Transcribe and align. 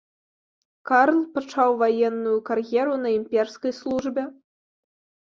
Карл 0.91 1.17
пачаў 1.35 1.73
ваенную 1.81 2.33
кар'еру 2.47 2.95
на 3.03 3.09
імперскай 3.17 3.71
службе. 3.81 4.23